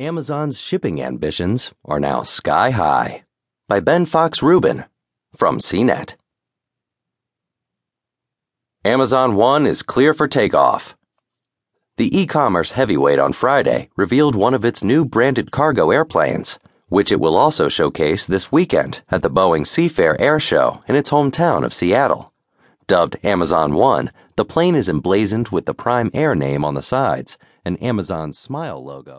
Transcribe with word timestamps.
Amazon's 0.00 0.58
shipping 0.58 1.02
ambitions 1.02 1.72
are 1.84 2.00
now 2.00 2.22
sky 2.22 2.70
high. 2.70 3.22
By 3.68 3.80
Ben 3.80 4.06
Fox 4.06 4.42
Rubin 4.42 4.86
from 5.36 5.58
CNET. 5.58 6.14
Amazon 8.82 9.36
One 9.36 9.66
is 9.66 9.82
clear 9.82 10.14
for 10.14 10.26
takeoff. 10.26 10.96
The 11.98 12.18
e 12.18 12.24
commerce 12.26 12.72
heavyweight 12.72 13.18
on 13.18 13.34
Friday 13.34 13.90
revealed 13.94 14.34
one 14.34 14.54
of 14.54 14.64
its 14.64 14.82
new 14.82 15.04
branded 15.04 15.50
cargo 15.50 15.90
airplanes, 15.90 16.58
which 16.88 17.12
it 17.12 17.20
will 17.20 17.36
also 17.36 17.68
showcase 17.68 18.24
this 18.24 18.50
weekend 18.50 19.02
at 19.10 19.20
the 19.20 19.30
Boeing 19.30 19.66
Seafair 19.66 20.16
Air 20.18 20.40
Show 20.40 20.82
in 20.88 20.96
its 20.96 21.10
hometown 21.10 21.62
of 21.62 21.74
Seattle. 21.74 22.32
Dubbed 22.86 23.18
Amazon 23.22 23.74
One, 23.74 24.10
the 24.36 24.46
plane 24.46 24.76
is 24.76 24.88
emblazoned 24.88 25.48
with 25.48 25.66
the 25.66 25.74
Prime 25.74 26.10
Air 26.14 26.34
name 26.34 26.64
on 26.64 26.72
the 26.72 26.80
sides 26.80 27.36
and 27.66 27.80
Amazon's 27.82 28.38
smile 28.38 28.82
logo. 28.82 29.18